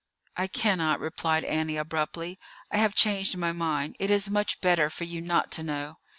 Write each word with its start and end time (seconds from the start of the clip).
"I 0.35 0.47
cannot," 0.47 0.99
replied 0.99 1.43
Annie 1.43 1.77
abruptly. 1.77 2.39
"I 2.71 2.77
have 2.77 2.95
changed 2.95 3.37
my 3.37 3.51
mind. 3.51 3.97
It 3.99 4.09
is 4.09 4.31
much 4.31 4.59
better 4.59 4.89
for 4.89 5.03
you 5.03 5.21
not 5.21 5.51
to 5.51 5.61
know." 5.63 5.97